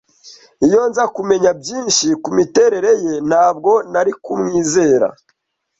[0.65, 5.07] Iyo nza kumenya byinshi kumiterere ye, ntabwo nari kumwizera.